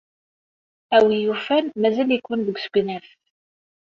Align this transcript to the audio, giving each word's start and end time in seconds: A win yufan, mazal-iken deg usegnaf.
A 0.95 0.97
win 1.05 1.21
yufan, 1.25 1.65
mazal-iken 1.81 2.39
deg 2.47 2.55
usegnaf. 2.57 3.07